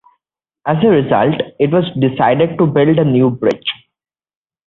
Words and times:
As 0.65 0.77
a 0.83 0.87
result, 0.87 1.39
it 1.59 1.67
was 1.69 1.83
decided 1.99 2.57
to 2.57 2.65
build 2.65 2.97
a 2.97 3.05
new 3.05 3.29
bridge. 3.29 3.67